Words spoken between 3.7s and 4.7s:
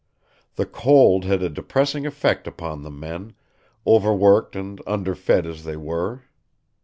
overworked